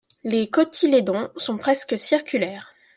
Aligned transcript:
Les 0.23 0.49
cotylédons 0.49 1.29
sont 1.37 1.59
presque 1.59 1.99
circulaires. 1.99 2.73